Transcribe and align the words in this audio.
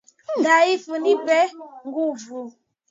Dhaifu, 0.43 0.93
nipe 1.03 1.39
nguvu, 1.87 2.39